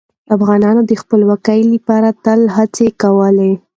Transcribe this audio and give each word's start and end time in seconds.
افغانان 0.35 0.77
د 0.89 0.91
خپلواکۍ 1.01 1.61
لپاره 1.73 2.09
تل 2.23 2.39
هڅه 2.55 2.85
کوله. 3.01 3.49